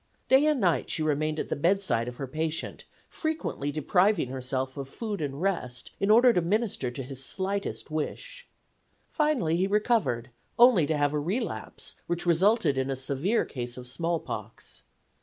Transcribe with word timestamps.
Day 0.29 0.47
and 0.47 0.59
night 0.59 0.89
she 0.89 1.03
remained 1.03 1.37
at 1.39 1.49
the 1.49 1.55
bedside 1.55 2.07
of 2.07 2.17
her 2.17 2.25
patient, 2.25 2.85
frequently 3.07 3.71
depriving 3.71 4.29
herself 4.29 4.75
of 4.75 4.89
food 4.89 5.21
and 5.21 5.39
rest 5.39 5.91
in 5.99 6.09
order 6.09 6.33
to 6.33 6.41
minister 6.41 6.89
to 6.89 7.03
his 7.03 7.23
slightest 7.23 7.91
wish. 7.91 8.47
Finally 9.11 9.57
he 9.57 9.67
recovered, 9.67 10.31
only 10.57 10.87
to 10.87 10.97
have 10.97 11.13
a 11.13 11.19
relapse, 11.19 11.97
which 12.07 12.25
resulted 12.25 12.79
in 12.79 12.89
a 12.89 12.95
severe 12.95 13.45
case 13.45 13.77
of 13.77 13.85
smallpox. 13.85 14.81